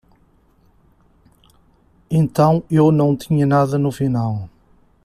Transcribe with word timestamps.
Então 2.09 2.63
eu 2.71 2.91
não 2.91 3.15
tinha 3.15 3.45
nada 3.45 3.77
no 3.77 3.91
final. 3.91 4.49